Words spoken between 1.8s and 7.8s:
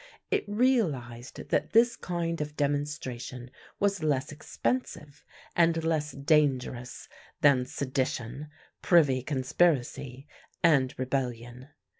kind of demon stration was less expensive and less dangerous than